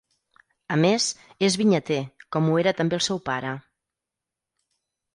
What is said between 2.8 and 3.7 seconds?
també el seu pare.